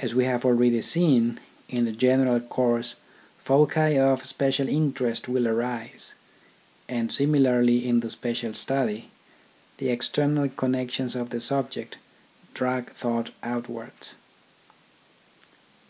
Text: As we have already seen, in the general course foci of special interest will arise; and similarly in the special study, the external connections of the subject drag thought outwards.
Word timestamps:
As 0.00 0.14
we 0.14 0.24
have 0.24 0.46
already 0.46 0.80
seen, 0.80 1.38
in 1.68 1.84
the 1.84 1.92
general 1.92 2.40
course 2.40 2.94
foci 3.36 3.98
of 3.98 4.24
special 4.24 4.70
interest 4.70 5.28
will 5.28 5.46
arise; 5.46 6.14
and 6.88 7.12
similarly 7.12 7.86
in 7.86 8.00
the 8.00 8.08
special 8.08 8.54
study, 8.54 9.10
the 9.76 9.90
external 9.90 10.48
connections 10.48 11.14
of 11.14 11.28
the 11.28 11.40
subject 11.40 11.98
drag 12.54 12.88
thought 12.92 13.32
outwards. 13.42 14.14